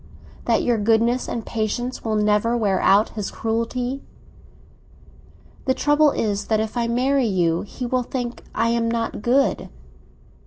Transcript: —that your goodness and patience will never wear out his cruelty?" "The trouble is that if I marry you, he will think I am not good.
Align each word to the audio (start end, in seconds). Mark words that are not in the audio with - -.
—that 0.45 0.63
your 0.63 0.79
goodness 0.79 1.27
and 1.27 1.45
patience 1.45 2.03
will 2.03 2.15
never 2.15 2.57
wear 2.57 2.81
out 2.81 3.09
his 3.09 3.29
cruelty?" 3.29 4.01
"The 5.65 5.75
trouble 5.75 6.09
is 6.09 6.45
that 6.47 6.59
if 6.59 6.75
I 6.75 6.87
marry 6.87 7.27
you, 7.27 7.61
he 7.61 7.85
will 7.85 8.01
think 8.01 8.41
I 8.55 8.69
am 8.69 8.89
not 8.89 9.21
good. 9.21 9.69